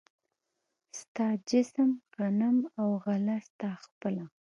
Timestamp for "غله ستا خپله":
3.03-4.23